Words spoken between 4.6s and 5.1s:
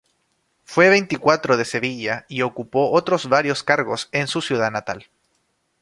natal.